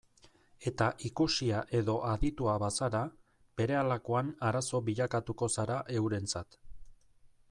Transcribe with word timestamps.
Eta 0.69 0.85
ikusia 1.09 1.59
edo 1.79 1.97
aditua 2.13 2.55
bazara, 2.63 3.03
berehalakoan 3.61 4.33
arazo 4.49 4.83
bilakatuko 4.89 5.51
zara 5.57 5.77
eurentzat. 6.01 6.59